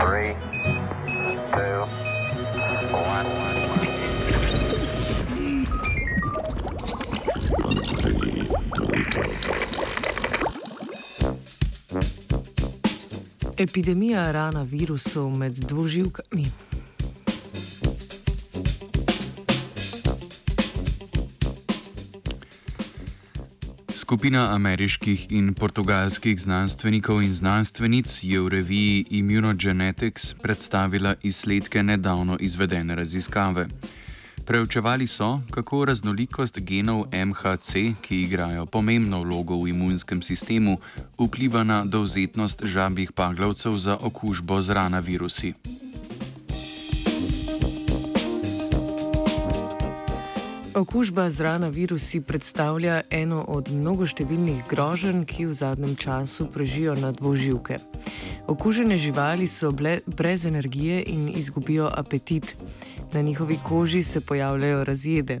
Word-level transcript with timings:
Three, 0.00 0.34
two, 1.52 1.86
one. 2.92 3.26
Epidemija 13.58 14.32
rana 14.32 14.62
virusov 14.62 15.30
med 15.30 15.52
dvoživkami. 15.52 16.69
Skupina 24.10 24.54
ameriških 24.54 25.26
in 25.30 25.52
portugalskih 25.54 26.40
znanstvenikov 26.40 27.22
in 27.22 27.30
znanstvenic 27.30 28.10
je 28.24 28.40
v 28.40 28.48
reviji 28.48 29.04
Immunogenetics 29.10 30.34
predstavila 30.42 31.14
izsledke 31.22 31.82
nedavno 31.82 32.36
izvedene 32.40 32.94
raziskave. 32.94 33.68
Preučevali 34.46 35.06
so, 35.06 35.40
kako 35.50 35.84
raznolikost 35.84 36.58
genov 36.58 37.04
MHC, 37.12 37.94
ki 38.02 38.22
igrajo 38.22 38.66
pomembno 38.66 39.22
vlogo 39.22 39.62
v 39.62 39.68
imunskem 39.68 40.22
sistemu, 40.22 40.78
vpliva 41.18 41.62
na 41.62 41.84
dovzetnost 41.84 42.64
žabih 42.64 43.12
paglavcev 43.12 43.78
za 43.78 43.98
okužbo 44.00 44.62
z 44.62 44.70
rana 44.70 44.98
virusi. 44.98 45.54
Okužba 50.80 51.30
z 51.30 51.40
rana 51.40 51.68
virusi 51.68 52.20
predstavlja 52.20 53.00
eno 53.10 53.44
od 53.48 53.68
mnogoštevilnih 53.68 54.62
groženj, 54.68 55.26
ki 55.28 55.46
v 55.46 55.52
zadnjem 55.52 55.96
času 55.96 56.46
prežijo 56.48 56.94
na 56.94 57.12
dvoživke. 57.12 57.76
Okužene 58.48 58.96
živali 58.98 59.46
so 59.46 59.74
brez 60.06 60.46
energije 60.46 61.02
in 61.06 61.28
izgubijo 61.36 61.90
apetit. 61.92 62.56
Na 63.12 63.20
njihovi 63.20 63.58
koži 63.64 64.02
se 64.02 64.20
pojavljajo 64.20 64.84
razjede. 64.84 65.40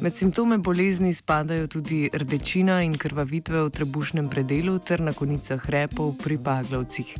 Med 0.00 0.14
simptome 0.14 0.58
bolezni 0.58 1.14
spadajo 1.14 1.66
tudi 1.66 2.10
rdečina 2.12 2.82
in 2.82 2.98
krvavitve 2.98 3.62
v 3.62 3.70
trebušnem 3.70 4.28
predelu 4.28 4.78
ter 4.78 5.00
na 5.00 5.12
konicah 5.12 5.70
repov 5.70 6.14
pri 6.22 6.38
paglavcih. 6.38 7.16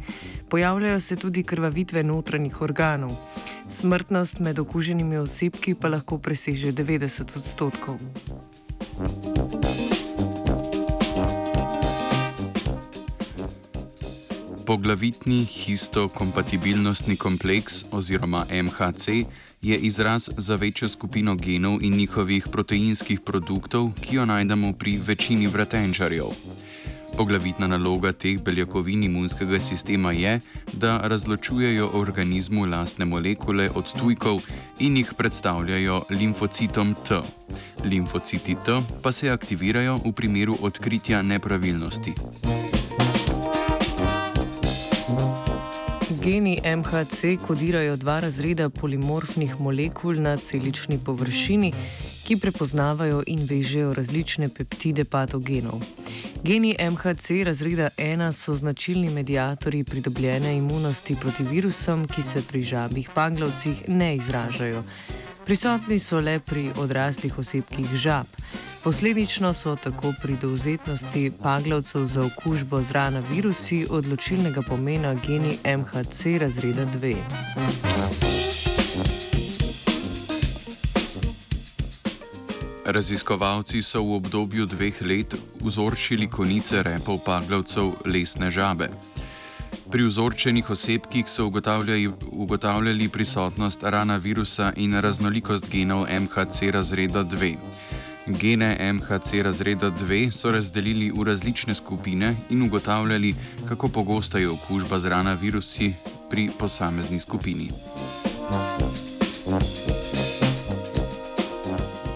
Pojavljajo 0.48 1.00
se 1.00 1.16
tudi 1.16 1.42
krvavitve 1.42 2.03
notranjih 2.03 2.62
organov. 2.62 3.16
Smrtnost 3.70 4.41
med 4.41 4.59
okuženimi 4.59 5.16
osebki 5.16 5.75
pa 5.75 5.89
lahko 5.89 6.19
preseže 6.19 6.72
90 6.72 7.36
odstotkov. 7.36 7.98
Poglavitni 14.66 15.44
histokompatibilnostni 15.44 17.16
kompleks 17.16 17.84
oziroma 17.91 18.44
MHC 18.53 19.25
je 19.62 19.78
izraz 19.78 20.31
za 20.37 20.56
večjo 20.56 20.89
skupino 20.89 21.34
genov 21.34 21.83
in 21.83 21.97
njihovih 21.97 22.48
proteinskih 22.53 23.20
produktov, 23.20 23.91
ki 24.00 24.17
jo 24.17 24.27
najdemo 24.27 24.73
pri 24.73 24.98
večini 25.06 25.47
vratenčarjev. 25.47 26.27
Poglavitna 27.17 27.67
naloga 27.67 28.12
teh 28.12 28.39
beljakovin 28.39 29.03
imunskega 29.05 29.61
sistema 29.61 30.12
je, 30.12 30.41
da 30.73 31.00
razločujejo 31.05 31.91
organizmu 31.92 32.67
lastne 32.67 33.05
molekule 33.05 33.70
od 33.75 33.92
tujkov 33.98 34.41
in 34.78 34.97
jih 34.97 35.15
predstavljajo 35.19 36.03
limfocitom 36.11 36.95
T. 37.09 37.20
Limfociti 37.84 38.55
T 38.65 38.81
pa 39.03 39.12
se 39.12 39.31
aktivirajo 39.31 39.98
v 40.05 40.12
primeru 40.12 40.56
odkritja 40.61 41.22
nepravilnosti. 41.22 42.15
Geni 46.29 46.61
MHC 46.65 47.39
kodirajo 47.47 47.97
dva 47.97 48.21
razreda 48.21 48.69
polimorfnih 48.69 49.61
molekul 49.61 50.19
na 50.21 50.37
celični 50.37 50.98
površini, 51.05 51.71
ki 52.27 52.37
prepoznavajo 52.37 53.23
in 53.27 53.47
vežejo 53.49 53.94
različne 53.97 54.49
peptide 54.49 55.05
patogenov. 55.05 55.81
Geni 56.44 56.75
MHC 56.91 57.44
razreda 57.49 57.88
1 57.97 58.33
so 58.33 58.55
značilni 58.55 59.11
medijatorji 59.11 59.84
pridobljene 59.84 60.56
imunosti 60.56 61.17
proti 61.21 61.49
virusom, 61.49 62.05
ki 62.06 62.22
se 62.22 62.43
pri 62.43 62.62
žabih 62.62 63.09
panglovcih 63.15 63.88
ne 63.88 64.17
izražajo. 64.17 64.84
Prisotni 65.48 65.97
so 65.98 66.20
le 66.20 66.41
pri 66.44 66.70
odraslih 66.76 67.38
osebkih 67.38 67.94
žab. 67.97 68.26
Posledično 68.84 69.54
so 69.54 69.76
tako 69.76 70.12
pri 70.22 70.36
dovzetnosti 70.36 71.32
paglavcev 71.42 72.06
za 72.06 72.25
okužbo 72.25 72.82
z 72.82 72.92
rana 72.92 73.22
virusi 73.31 73.87
odločilnega 73.91 74.62
pomena 74.62 75.14
geni 75.14 75.56
MHC 75.64 76.37
razreda 76.38 76.84
2. 76.87 77.16
Raziskovalci 82.84 83.82
so 83.82 84.03
v 84.03 84.14
obdobju 84.14 84.66
dveh 84.66 85.03
let 85.03 85.34
vzorčili 85.60 86.28
konice 86.28 86.82
repov 86.82 87.25
paglavcev 87.25 87.92
lesne 88.04 88.50
žabe. 88.50 89.07
Pri 89.91 90.04
vzorčenih 90.04 90.71
osebkih 90.71 91.25
so 91.28 91.47
ugotavljali, 91.47 92.10
ugotavljali 92.32 93.09
prisotnost 93.09 93.82
rana 93.82 94.16
virusa 94.16 94.72
in 94.76 95.00
raznolikost 95.00 95.69
genov 95.71 96.04
MHC 96.21 96.71
razreda 96.72 97.25
2. 97.25 97.56
Gene 98.26 98.93
MHC 98.93 99.43
razreda 99.43 99.91
2 99.91 100.31
so 100.31 100.53
razdelili 100.53 101.10
v 101.16 101.25
različne 101.25 101.75
skupine 101.75 102.37
in 102.50 102.62
ugotavljali, 102.62 103.34
kako 103.69 103.88
pogosta 103.88 104.38
je 104.38 104.49
okužba 104.49 104.99
z 104.99 105.09
rana 105.09 105.34
virusi 105.34 105.94
pri 106.31 106.50
posamezni 106.59 107.19
skupini. 107.19 107.70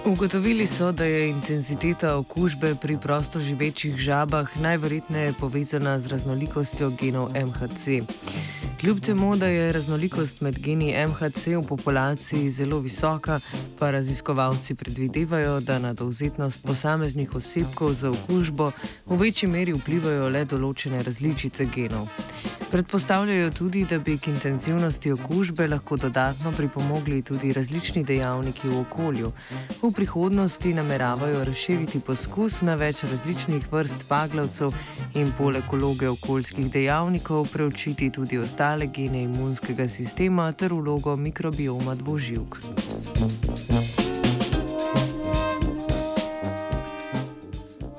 Ugotovili 0.05 0.67
so, 0.67 0.93
da 0.93 1.05
je 1.05 1.29
intenziteta 1.29 2.17
okužbe 2.17 2.75
pri 2.75 2.97
prostoživečih 2.99 3.97
žabah 3.97 4.49
najverjetneje 4.61 5.33
povezana 5.41 5.99
z 5.99 6.07
raznolikostjo 6.07 6.91
genov 6.91 7.31
MHC. 7.35 8.03
Kljub 8.81 9.01
temu, 9.01 9.37
da 9.37 9.47
je 9.47 9.73
raznolikost 9.73 10.41
med 10.41 10.59
geni 10.59 10.95
MHC 11.07 11.47
v 11.47 11.63
populaciji 11.69 12.51
zelo 12.51 12.79
visoka, 12.79 13.41
pa 13.79 13.91
raziskovalci 13.91 14.75
predvidevajo, 14.75 15.61
da 15.61 15.79
na 15.79 15.93
dovzetnost 15.93 16.63
posameznih 16.63 17.34
osebkov 17.34 17.95
za 17.95 18.11
okužbo 18.11 18.73
v 19.07 19.17
večji 19.17 19.49
meri 19.49 19.73
vplivajo 19.73 20.29
le 20.29 20.45
določene 20.45 21.03
različice 21.03 21.67
genov. 21.75 22.09
Predpostavljajo 22.72 23.50
tudi, 23.50 23.84
da 23.84 23.99
bi 23.99 24.19
k 24.19 24.27
intenzivnosti 24.27 25.12
okužbe 25.12 25.66
lahko 25.69 25.97
dodatno 25.97 26.53
pripomogli 26.53 27.22
tudi 27.22 27.53
različni 27.53 28.05
dejavniki 28.05 28.69
v 28.69 28.78
okolju. 28.81 29.33
V 29.83 29.91
prihodnosti 29.93 30.75
nameravajo 30.75 31.44
razširiti 31.44 32.00
poskus 32.00 32.62
na 32.62 32.75
več 32.75 33.03
različnih 33.05 33.66
vrst 33.72 34.06
paglavcev 34.09 34.72
in 35.15 35.33
poleg 35.38 35.65
ekologe 35.66 36.09
okoljskih 36.09 36.71
dejavnikov 36.72 37.49
preučiti 37.53 38.10
tudi 38.10 38.38
ostale 38.38 38.87
gene 38.87 39.22
imunskega 39.22 39.89
sistema 39.89 40.53
ter 40.53 40.72
vlogo 40.72 41.16
mikrobioma 41.16 41.94
dvoživk. 41.94 42.56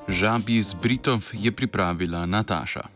Žabi 0.08 0.62
z 0.62 0.74
Britov 0.82 1.30
je 1.34 1.52
pripravila 1.52 2.26
Nataša. 2.26 2.94